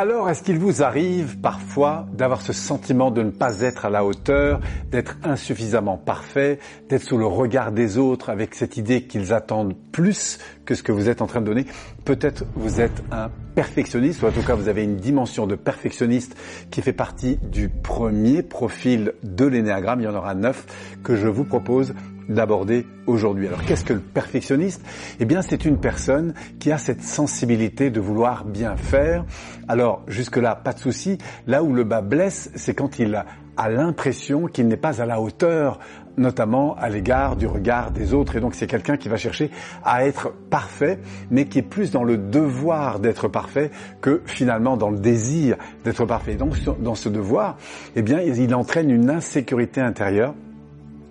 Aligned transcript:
Alors, 0.00 0.30
est-ce 0.30 0.42
qu'il 0.42 0.58
vous 0.58 0.82
arrive 0.82 1.40
parfois 1.40 2.06
d'avoir 2.14 2.40
ce 2.40 2.54
sentiment 2.54 3.10
de 3.10 3.22
ne 3.22 3.28
pas 3.28 3.60
être 3.60 3.84
à 3.84 3.90
la 3.90 4.02
hauteur, 4.02 4.58
d'être 4.90 5.18
insuffisamment 5.22 5.98
parfait, 5.98 6.58
d'être 6.88 7.02
sous 7.02 7.18
le 7.18 7.26
regard 7.26 7.70
des 7.70 7.98
autres 7.98 8.30
avec 8.30 8.54
cette 8.54 8.78
idée 8.78 9.02
qu'ils 9.02 9.34
attendent 9.34 9.76
plus 9.92 10.38
que 10.64 10.74
ce 10.74 10.82
que 10.82 10.90
vous 10.90 11.10
êtes 11.10 11.20
en 11.20 11.26
train 11.26 11.42
de 11.42 11.46
donner? 11.46 11.66
Peut-être 12.06 12.46
vous 12.54 12.80
êtes 12.80 13.02
un 13.12 13.30
perfectionniste, 13.54 14.22
ou 14.22 14.26
en 14.26 14.30
tout 14.30 14.40
cas 14.40 14.54
vous 14.54 14.68
avez 14.68 14.84
une 14.84 14.96
dimension 14.96 15.46
de 15.46 15.54
perfectionniste 15.54 16.34
qui 16.70 16.80
fait 16.80 16.94
partie 16.94 17.36
du 17.42 17.68
premier 17.68 18.42
profil 18.42 19.12
de 19.22 19.44
l'énéagramme. 19.44 20.00
Il 20.00 20.04
y 20.04 20.08
en 20.08 20.14
aura 20.14 20.34
neuf 20.34 20.64
que 21.04 21.14
je 21.14 21.28
vous 21.28 21.44
propose 21.44 21.92
d'aborder 22.30 22.86
aujourd'hui. 23.06 23.48
Alors 23.48 23.62
qu'est-ce 23.64 23.84
que 23.84 23.92
le 23.92 24.00
perfectionniste? 24.00 24.82
Eh 25.18 25.24
bien 25.26 25.42
c'est 25.42 25.64
une 25.64 25.78
personne 25.78 26.32
qui 26.58 26.72
a 26.72 26.78
cette 26.78 27.02
sensibilité 27.02 27.90
de 27.90 28.00
vouloir 28.00 28.44
bien 28.44 28.76
faire. 28.76 29.24
Alors 29.68 30.02
jusque-là, 30.08 30.54
pas 30.54 30.72
de 30.72 30.78
souci. 30.78 31.18
Là 31.46 31.62
où 31.62 31.74
le 31.74 31.84
bas 31.84 32.00
blesse, 32.00 32.50
c'est 32.54 32.74
quand 32.74 32.98
il 32.98 33.14
a 33.14 33.68
l'impression 33.68 34.46
qu'il 34.46 34.68
n'est 34.68 34.76
pas 34.76 35.02
à 35.02 35.06
la 35.06 35.20
hauteur, 35.20 35.80
notamment 36.16 36.74
à 36.76 36.88
l'égard 36.88 37.36
du 37.36 37.46
regard 37.46 37.90
des 37.90 38.14
autres. 38.14 38.36
Et 38.36 38.40
donc 38.40 38.54
c'est 38.54 38.66
quelqu'un 38.66 38.96
qui 38.96 39.08
va 39.08 39.16
chercher 39.16 39.50
à 39.84 40.06
être 40.06 40.32
parfait, 40.50 40.98
mais 41.30 41.46
qui 41.46 41.58
est 41.58 41.62
plus 41.62 41.90
dans 41.90 42.04
le 42.04 42.16
devoir 42.16 43.00
d'être 43.00 43.28
parfait 43.28 43.70
que 44.00 44.22
finalement 44.24 44.76
dans 44.76 44.90
le 44.90 44.98
désir 44.98 45.56
d'être 45.84 46.04
parfait. 46.06 46.36
donc 46.36 46.54
dans 46.80 46.94
ce 46.94 47.08
devoir, 47.08 47.56
eh 47.96 48.02
bien 48.02 48.20
il 48.20 48.54
entraîne 48.54 48.90
une 48.90 49.10
insécurité 49.10 49.80
intérieure 49.80 50.34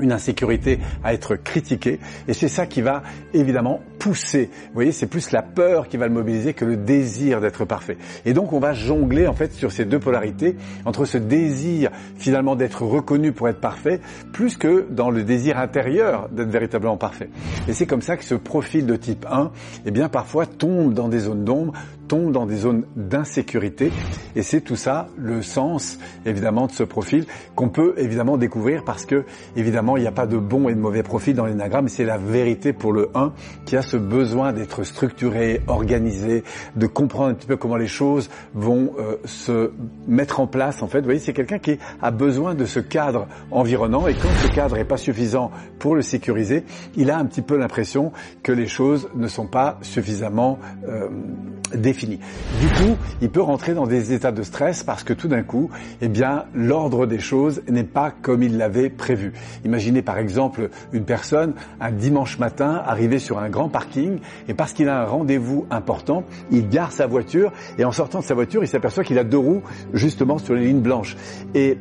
une 0.00 0.12
insécurité 0.12 0.78
à 1.04 1.12
être 1.14 1.36
critiquée. 1.36 1.98
Et 2.28 2.32
c'est 2.32 2.48
ça 2.48 2.66
qui 2.66 2.80
va 2.82 3.02
évidemment 3.32 3.80
pousser. 4.00 4.50
Vous 4.68 4.74
voyez, 4.74 4.92
c'est 4.92 5.06
plus 5.06 5.30
la 5.30 5.42
peur 5.42 5.86
qui 5.86 5.98
va 5.98 6.08
le 6.08 6.12
mobiliser 6.12 6.54
que 6.54 6.64
le 6.64 6.76
désir 6.76 7.40
d'être 7.40 7.64
parfait. 7.64 7.98
Et 8.24 8.32
donc 8.32 8.52
on 8.52 8.58
va 8.58 8.72
jongler 8.72 9.28
en 9.28 9.34
fait 9.34 9.52
sur 9.52 9.70
ces 9.70 9.84
deux 9.84 10.00
polarités, 10.00 10.56
entre 10.86 11.04
ce 11.04 11.18
désir 11.18 11.90
finalement 12.16 12.56
d'être 12.56 12.82
reconnu 12.82 13.32
pour 13.32 13.48
être 13.48 13.60
parfait, 13.60 14.00
plus 14.32 14.56
que 14.56 14.86
dans 14.90 15.10
le 15.10 15.22
désir 15.22 15.58
intérieur 15.58 16.28
d'être 16.30 16.50
véritablement 16.50 16.96
parfait. 16.96 17.28
Et 17.68 17.74
c'est 17.74 17.86
comme 17.86 18.02
ça 18.02 18.16
que 18.16 18.24
ce 18.24 18.34
profil 18.34 18.86
de 18.86 18.96
type 18.96 19.26
1, 19.30 19.52
eh 19.84 19.90
bien 19.90 20.08
parfois 20.08 20.46
tombe 20.46 20.94
dans 20.94 21.08
des 21.08 21.20
zones 21.20 21.44
d'ombre, 21.44 21.74
tombe 22.08 22.32
dans 22.32 22.46
des 22.46 22.56
zones 22.56 22.86
d'insécurité. 22.96 23.92
Et 24.34 24.42
c'est 24.42 24.62
tout 24.62 24.74
ça 24.74 25.06
le 25.16 25.42
sens 25.42 25.98
évidemment 26.26 26.66
de 26.66 26.72
ce 26.72 26.82
profil 26.82 27.26
qu'on 27.54 27.68
peut 27.68 27.94
évidemment 27.98 28.36
découvrir 28.36 28.82
parce 28.82 29.06
que 29.06 29.24
évidemment 29.54 29.96
il 29.96 30.00
n'y 30.00 30.08
a 30.08 30.12
pas 30.12 30.26
de 30.26 30.38
bon 30.38 30.68
et 30.68 30.74
de 30.74 30.80
mauvais 30.80 31.04
profil 31.04 31.36
dans 31.36 31.46
l'énagramme, 31.46 31.88
c'est 31.88 32.04
la 32.04 32.18
vérité 32.18 32.72
pour 32.72 32.92
le 32.92 33.10
1 33.14 33.32
qui 33.64 33.76
a 33.76 33.82
ce 33.90 33.96
besoin 33.96 34.52
d'être 34.52 34.84
structuré, 34.84 35.62
organisé, 35.66 36.44
de 36.76 36.86
comprendre 36.86 37.30
un 37.30 37.34
petit 37.34 37.48
peu 37.48 37.56
comment 37.56 37.76
les 37.76 37.88
choses 37.88 38.30
vont 38.54 38.92
euh, 38.98 39.16
se 39.24 39.72
mettre 40.06 40.38
en 40.38 40.46
place 40.46 40.82
en 40.82 40.86
fait. 40.86 40.98
Vous 40.98 41.06
voyez, 41.06 41.18
c'est 41.18 41.32
quelqu'un 41.32 41.58
qui 41.58 41.78
a 42.00 42.10
besoin 42.12 42.54
de 42.54 42.66
ce 42.66 42.78
cadre 42.78 43.26
environnant 43.50 44.06
et 44.06 44.14
quand 44.14 44.28
ce 44.42 44.48
cadre 44.48 44.76
n'est 44.76 44.84
pas 44.84 44.96
suffisant 44.96 45.50
pour 45.80 45.96
le 45.96 46.02
sécuriser, 46.02 46.64
il 46.96 47.10
a 47.10 47.18
un 47.18 47.24
petit 47.24 47.42
peu 47.42 47.56
l'impression 47.56 48.12
que 48.44 48.52
les 48.52 48.68
choses 48.68 49.08
ne 49.16 49.26
sont 49.26 49.46
pas 49.46 49.78
suffisamment 49.82 50.58
euh, 50.88 51.08
défini. 51.74 52.20
Du 52.60 52.68
coup, 52.68 52.96
il 53.20 53.30
peut 53.30 53.42
rentrer 53.42 53.74
dans 53.74 53.86
des 53.86 54.12
états 54.12 54.32
de 54.32 54.42
stress 54.42 54.84
parce 54.84 55.02
que 55.02 55.12
tout 55.12 55.28
d'un 55.28 55.42
coup, 55.42 55.70
eh 56.00 56.08
bien, 56.08 56.44
l'ordre 56.54 57.06
des 57.06 57.18
choses 57.18 57.62
n'est 57.68 57.84
pas 57.84 58.12
comme 58.22 58.42
il 58.42 58.56
l'avait 58.56 58.90
prévu. 58.90 59.32
Imaginez 59.64 60.02
par 60.02 60.18
exemple 60.18 60.70
une 60.92 61.04
personne 61.04 61.54
un 61.80 61.90
dimanche 61.90 62.38
matin 62.38 62.82
arriver 62.84 63.18
sur 63.18 63.38
un 63.38 63.48
grand 63.48 63.68
et 64.48 64.54
parce 64.54 64.72
qu'il 64.72 64.88
a 64.88 65.02
un 65.02 65.04
rendez-vous 65.04 65.66
important, 65.70 66.24
il 66.50 66.68
gare 66.68 66.92
sa 66.92 67.06
voiture 67.06 67.52
et 67.78 67.84
en 67.84 67.92
sortant 67.92 68.20
de 68.20 68.24
sa 68.24 68.34
voiture, 68.34 68.62
il 68.62 68.68
s'aperçoit 68.68 69.04
qu'il 69.04 69.18
a 69.18 69.24
deux 69.24 69.38
roues 69.38 69.62
justement 69.92 70.38
sur 70.38 70.54
les 70.54 70.66
lignes 70.66 70.80
blanches. 70.80 71.16
Et 71.54 71.78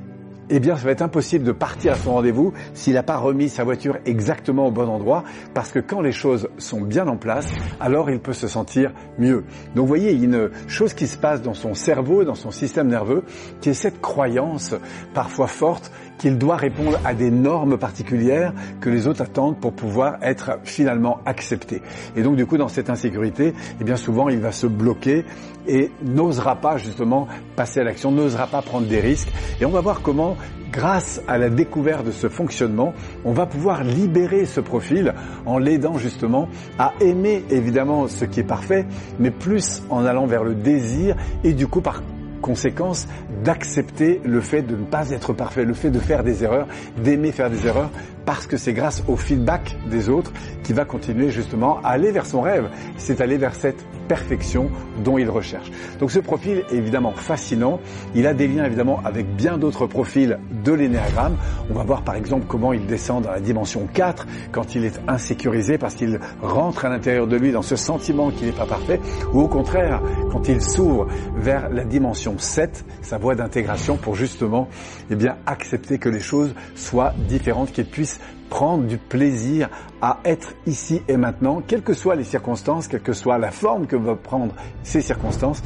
eh 0.49 0.59
bien, 0.59 0.75
ça 0.75 0.83
va 0.85 0.91
être 0.91 1.01
impossible 1.01 1.45
de 1.45 1.51
partir 1.51 1.93
à 1.93 1.95
son 1.95 2.13
rendez-vous 2.13 2.53
s'il 2.73 2.93
n'a 2.93 3.03
pas 3.03 3.17
remis 3.17 3.49
sa 3.49 3.63
voiture 3.63 3.97
exactement 4.05 4.67
au 4.67 4.71
bon 4.71 4.87
endroit, 4.87 5.23
parce 5.53 5.71
que 5.71 5.79
quand 5.79 6.01
les 6.01 6.11
choses 6.11 6.49
sont 6.57 6.81
bien 6.81 7.07
en 7.07 7.17
place, 7.17 7.51
alors 7.79 8.09
il 8.09 8.19
peut 8.19 8.33
se 8.33 8.47
sentir 8.47 8.91
mieux. 9.17 9.43
Donc, 9.75 9.83
vous 9.83 9.87
voyez, 9.87 10.11
il 10.11 10.19
y 10.19 10.21
a 10.21 10.25
une 10.25 10.49
chose 10.67 10.93
qui 10.93 11.07
se 11.07 11.17
passe 11.17 11.41
dans 11.41 11.53
son 11.53 11.73
cerveau, 11.73 12.23
dans 12.23 12.35
son 12.35 12.51
système 12.51 12.87
nerveux, 12.87 13.23
qui 13.61 13.69
est 13.69 13.73
cette 13.73 14.01
croyance 14.01 14.75
parfois 15.13 15.47
forte 15.47 15.91
qu'il 16.19 16.37
doit 16.37 16.57
répondre 16.57 16.99
à 17.05 17.13
des 17.13 17.31
normes 17.31 17.77
particulières 17.77 18.53
que 18.81 18.89
les 18.89 19.07
autres 19.07 19.21
attendent 19.21 19.57
pour 19.57 19.73
pouvoir 19.73 20.17
être 20.21 20.59
finalement 20.63 21.19
accepté. 21.25 21.81
Et 22.15 22.21
donc, 22.21 22.35
du 22.35 22.45
coup, 22.45 22.57
dans 22.57 22.67
cette 22.67 22.89
insécurité, 22.89 23.53
eh 23.79 23.83
bien, 23.83 23.95
souvent, 23.95 24.29
il 24.29 24.39
va 24.39 24.51
se 24.51 24.67
bloquer 24.67 25.25
et 25.67 25.91
n'osera 26.03 26.57
pas 26.57 26.77
justement 26.77 27.27
passer 27.55 27.79
à 27.79 27.83
l'action, 27.83 28.11
n'osera 28.11 28.47
pas 28.47 28.61
prendre 28.61 28.87
des 28.87 28.99
risques. 28.99 29.29
Et 29.61 29.65
on 29.65 29.69
va 29.69 29.81
voir 29.81 30.01
comment 30.01 30.35
grâce 30.71 31.21
à 31.27 31.37
la 31.37 31.49
découverte 31.49 32.05
de 32.05 32.11
ce 32.11 32.29
fonctionnement, 32.29 32.93
on 33.25 33.31
va 33.31 33.45
pouvoir 33.45 33.83
libérer 33.83 34.45
ce 34.45 34.59
profil 34.59 35.13
en 35.45 35.57
l'aidant 35.57 35.97
justement 35.97 36.47
à 36.77 36.93
aimer 37.01 37.43
évidemment 37.49 38.07
ce 38.07 38.25
qui 38.25 38.39
est 38.41 38.43
parfait, 38.43 38.85
mais 39.19 39.31
plus 39.31 39.83
en 39.89 40.05
allant 40.05 40.25
vers 40.25 40.43
le 40.43 40.55
désir 40.55 41.15
et 41.43 41.53
du 41.53 41.67
coup 41.67 41.81
par 41.81 42.01
conséquence 42.41 43.07
d'accepter 43.43 44.21
le 44.23 44.41
fait 44.41 44.61
de 44.61 44.75
ne 44.75 44.85
pas 44.85 45.11
être 45.11 45.33
parfait, 45.33 45.65
le 45.65 45.73
fait 45.73 45.91
de 45.91 45.99
faire 45.99 46.23
des 46.23 46.43
erreurs, 46.43 46.67
d'aimer 47.03 47.31
faire 47.31 47.49
des 47.49 47.67
erreurs, 47.67 47.89
parce 48.29 48.45
que 48.45 48.57
c'est 48.57 48.73
grâce 48.73 49.03
au 49.07 49.15
feedback 49.15 49.75
des 49.89 50.07
autres 50.07 50.31
qu'il 50.61 50.75
va 50.75 50.85
continuer 50.85 51.31
justement 51.31 51.79
à 51.81 51.87
aller 51.87 52.11
vers 52.11 52.27
son 52.27 52.41
rêve, 52.41 52.69
c'est 52.95 53.21
aller 53.21 53.37
vers 53.37 53.55
cette 53.55 53.83
perfection 54.07 54.69
dont 55.03 55.17
il 55.17 55.27
recherche. 55.31 55.71
Donc 55.99 56.11
ce 56.11 56.19
profil 56.19 56.63
est 56.69 56.75
évidemment 56.75 57.11
fascinant, 57.11 57.79
il 58.13 58.27
a 58.27 58.35
des 58.35 58.47
liens 58.47 58.65
évidemment 58.65 59.01
avec 59.03 59.35
bien 59.35 59.57
d'autres 59.57 59.87
profils 59.87 60.37
de 60.63 60.71
l'énéagramme. 60.71 61.37
On 61.71 61.73
va 61.73 61.83
voir 61.83 62.03
par 62.03 62.13
exemple 62.13 62.45
comment 62.47 62.71
il 62.71 62.85
descend 62.85 63.23
dans 63.23 63.31
la 63.31 63.39
dimension 63.39 63.87
4 63.91 64.27
quand 64.51 64.75
il 64.75 64.85
est 64.85 64.99
insécurisé 65.07 65.79
parce 65.79 65.95
qu'il 65.95 66.19
rentre 66.43 66.85
à 66.85 66.89
l'intérieur 66.89 67.25
de 67.25 67.35
lui 67.35 67.51
dans 67.51 67.63
ce 67.63 67.75
sentiment 67.75 68.29
qu'il 68.29 68.45
n'est 68.45 68.53
pas 68.53 68.67
parfait, 68.67 68.99
ou 69.33 69.41
au 69.41 69.47
contraire 69.47 70.03
quand 70.31 70.47
il 70.49 70.61
s'ouvre 70.61 71.07
vers 71.35 71.69
la 71.69 71.83
dimension 71.83 72.37
7, 72.37 72.85
sa 73.01 73.17
voie 73.17 73.33
d'intégration 73.33 73.97
pour 73.97 74.13
justement 74.13 74.67
eh 75.09 75.15
bien, 75.15 75.37
accepter 75.47 75.97
que 75.97 76.09
les 76.09 76.19
choses 76.19 76.53
soient 76.75 77.13
différentes, 77.27 77.71
qu'il 77.71 77.85
puisse 77.85 78.18
prendre 78.49 78.83
du 78.83 78.97
plaisir 78.97 79.69
à 80.01 80.19
être 80.25 80.53
ici 80.65 81.01
et 81.07 81.17
maintenant, 81.17 81.61
quelles 81.65 81.81
que 81.81 81.93
soient 81.93 82.15
les 82.15 82.23
circonstances, 82.23 82.87
quelle 82.87 83.01
que 83.01 83.13
soit 83.13 83.37
la 83.37 83.51
forme 83.51 83.85
que 83.85 83.95
vont 83.95 84.15
prendre 84.15 84.53
ces 84.83 85.01
circonstances. 85.01 85.61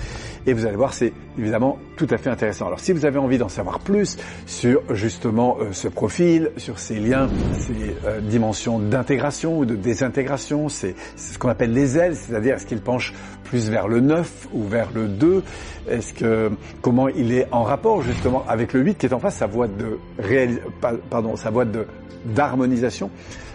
Et 0.45 0.53
vous 0.53 0.65
allez 0.65 0.75
voir, 0.75 0.93
c'est 0.93 1.13
évidemment 1.37 1.77
tout 1.95 2.07
à 2.09 2.17
fait 2.17 2.29
intéressant. 2.29 2.67
Alors 2.67 2.79
si 2.79 2.91
vous 2.91 3.05
avez 3.05 3.17
envie 3.17 3.37
d'en 3.37 3.49
savoir 3.49 3.79
plus 3.79 4.17
sur 4.45 4.81
justement 4.93 5.57
euh, 5.59 5.71
ce 5.71 5.87
profil, 5.87 6.51
sur 6.57 6.79
ces 6.79 6.99
liens, 6.99 7.29
ces 7.59 7.95
euh, 8.05 8.19
dimensions 8.19 8.79
d'intégration 8.79 9.57
ou 9.59 9.65
de 9.65 9.75
désintégration, 9.75 10.67
c'est 10.67 10.95
ce 11.15 11.37
qu'on 11.37 11.49
appelle 11.49 11.71
les 11.71 11.97
ailes, 11.97 12.15
c'est-à-dire 12.15 12.55
est-ce 12.55 12.65
qu'il 12.65 12.81
penche 12.81 13.13
plus 13.45 13.69
vers 13.69 13.87
le 13.87 14.01
9 14.01 14.47
ou 14.53 14.63
vers 14.63 14.89
le 14.93 15.07
2 15.07 15.43
Est-ce 15.89 16.13
que 16.13 16.51
comment 16.81 17.07
il 17.07 17.31
est 17.31 17.47
en 17.51 17.63
rapport 17.63 18.01
justement 18.01 18.43
avec 18.47 18.73
le 18.73 18.81
8 18.81 18.97
qui 18.97 19.05
est 19.05 19.13
en 19.13 19.19
face 19.19 19.35
sa 19.35 19.47
voie 19.47 19.67
de 19.67 19.99
réel, 20.19 20.61
pardon, 21.09 21.35
sa 21.35 21.49
voie 21.49 21.65
d'harmonisation. 22.25 23.09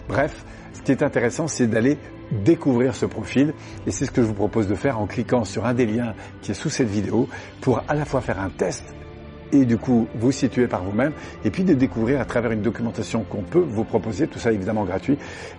Bref, 0.09 0.45
ce 0.73 0.83
qui 0.83 0.93
est 0.93 1.03
intéressant, 1.03 1.49
c'est 1.49 1.67
d'aller 1.67 1.99
découvrir 2.31 2.95
ce 2.95 3.07
profil. 3.07 3.55
Et 3.87 3.91
c'est 3.91 4.07
ce 4.07 4.11
que 4.11 4.23
je 4.23 4.27
vous 4.27 4.35
propose 4.35 4.69
de 4.69 4.75
faire 4.75 4.99
en 4.99 5.07
cliquant 5.07 5.45
sur 5.45 5.67
un 5.67 5.75
des 5.75 5.87
liens 5.87 6.15
qui 6.43 6.53
est 6.53 6.55
sous 6.55 6.71
cette 6.71 6.89
vidéo 6.89 7.29
pour 7.61 7.83
à 7.89 7.95
la 7.95 8.05
fois 8.05 8.21
faire 8.21 8.41
un 8.41 8.51
test 8.51 8.85
et 9.53 9.65
du 9.65 9.79
coup 9.79 10.07
vous 10.15 10.33
situer 10.33 10.67
par 10.67 10.83
vous-même 10.83 11.13
et 11.43 11.51
puis 11.51 11.65
de 11.65 11.73
découvrir 11.73 12.21
à 12.21 12.27
travers 12.27 12.53
une 12.53 12.61
documentation 12.61 13.25
qu'on 13.25 13.43
peut 13.43 13.65
vous 13.67 13.85
proposer, 13.85 14.27
tout 14.27 14.39
ça 14.39 14.53
évidemment 14.53 14.85
gratuit, 14.85 15.15
et 15.15 15.17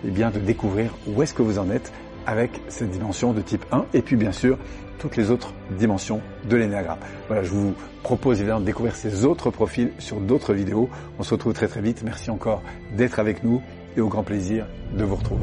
eh 0.08 0.10
bien 0.10 0.30
de 0.30 0.38
découvrir 0.38 0.94
où 1.08 1.22
est-ce 1.22 1.34
que 1.34 1.42
vous 1.42 1.58
en 1.58 1.70
êtes 1.70 1.92
avec 2.30 2.60
cette 2.68 2.90
dimension 2.90 3.32
de 3.32 3.42
type 3.42 3.64
1 3.72 3.86
et 3.92 4.02
puis 4.02 4.14
bien 4.14 4.30
sûr 4.30 4.56
toutes 5.00 5.16
les 5.16 5.30
autres 5.30 5.52
dimensions 5.72 6.20
de 6.48 6.56
l'énéagramme. 6.56 6.98
Voilà, 7.26 7.42
je 7.42 7.50
vous 7.50 7.74
propose 8.04 8.38
évidemment 8.38 8.60
de 8.60 8.66
découvrir 8.66 8.94
ces 8.94 9.24
autres 9.24 9.50
profils 9.50 9.90
sur 9.98 10.20
d'autres 10.20 10.54
vidéos. 10.54 10.88
On 11.18 11.24
se 11.24 11.34
retrouve 11.34 11.54
très 11.54 11.68
très 11.68 11.80
vite. 11.80 12.02
Merci 12.04 12.30
encore 12.30 12.62
d'être 12.96 13.18
avec 13.18 13.42
nous 13.42 13.62
et 13.96 14.00
au 14.00 14.08
grand 14.08 14.22
plaisir 14.22 14.66
de 14.96 15.02
vous 15.02 15.16
retrouver. 15.16 15.42